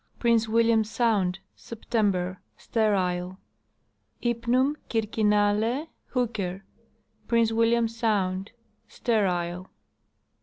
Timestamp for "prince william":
0.17-0.83, 7.27-7.87